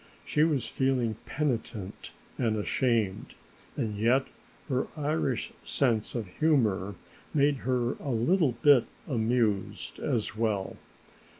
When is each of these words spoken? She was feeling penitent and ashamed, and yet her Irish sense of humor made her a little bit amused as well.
She 0.25 0.43
was 0.43 0.65
feeling 0.67 1.17
penitent 1.27 2.11
and 2.39 2.55
ashamed, 2.57 3.35
and 3.77 3.95
yet 3.99 4.25
her 4.67 4.87
Irish 4.97 5.51
sense 5.63 6.15
of 6.15 6.25
humor 6.39 6.95
made 7.35 7.57
her 7.57 7.91
a 7.99 8.09
little 8.09 8.53
bit 8.63 8.85
amused 9.07 9.99
as 9.99 10.35
well. 10.35 10.75